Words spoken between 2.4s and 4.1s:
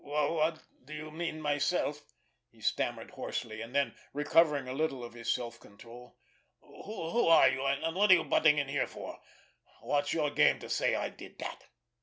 he stammered hoarsely. And then,